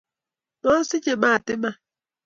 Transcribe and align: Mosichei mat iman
Mosichei 0.63 1.19
mat 1.23 1.47
iman 1.53 1.75